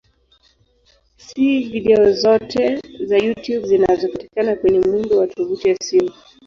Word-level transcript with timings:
Si 1.25 1.63
video 1.69 2.13
zote 2.13 2.81
za 3.05 3.17
YouTube 3.17 3.67
zinazopatikana 3.67 4.55
kwenye 4.55 4.79
muundo 4.79 5.17
wa 5.17 5.27
tovuti 5.27 5.69
ya 5.69 5.75
simu. 5.75 6.11